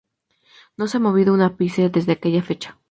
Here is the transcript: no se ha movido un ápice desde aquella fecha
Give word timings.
no 0.77 0.87
se 0.87 0.97
ha 0.97 0.99
movido 0.99 1.31
un 1.31 1.43
ápice 1.43 1.89
desde 1.89 2.13
aquella 2.13 2.41
fecha 2.41 2.79